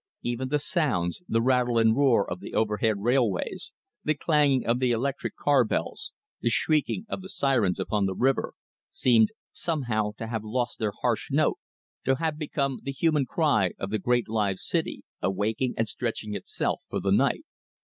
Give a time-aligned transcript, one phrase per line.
[0.23, 3.71] Even the sounds, the rattle and roar of the overhead railways,
[4.03, 8.55] the clanging of the electric car bells, the shrieking of the sirens upon the river,
[8.89, 11.59] seemed somehow to have lost their harsh note,
[12.03, 16.81] to have become the human cry of the great live city, awaking and stretching itself
[16.89, 17.43] for the night.